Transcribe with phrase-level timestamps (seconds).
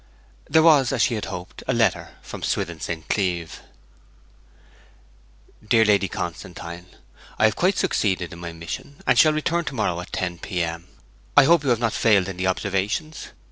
[0.49, 3.07] There was, as she had hoped, a letter from Swithin St.
[3.07, 3.61] Cleeve.
[5.67, 6.87] 'DEAR LADY CONSTANTINE,
[7.37, 10.87] I have quite succeeded in my mission, and shall return to morrow at 10 p.m.
[11.37, 13.27] I hope you have not failed in the observations.